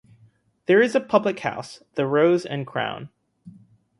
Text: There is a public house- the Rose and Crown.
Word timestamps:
There 0.65 0.81
is 0.81 0.95
a 0.95 0.99
public 0.99 1.41
house- 1.41 1.83
the 1.93 2.07
Rose 2.07 2.43
and 2.43 2.65
Crown. 2.65 3.09